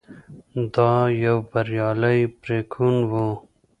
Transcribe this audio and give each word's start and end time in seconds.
دا 0.73 0.91
یو 1.23 1.37
بریالی 1.51 2.19
پرېکون 2.41 2.95
و. 3.09 3.13